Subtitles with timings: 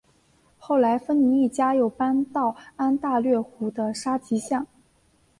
[0.57, 4.65] 后来芬尼一家又搬到安大略湖的沙吉港。